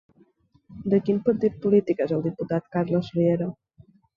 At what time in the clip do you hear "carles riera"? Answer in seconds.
2.77-3.53